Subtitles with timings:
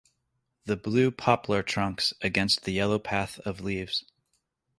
[0.65, 4.03] The blue poplar trunks against the yellow path of leaves.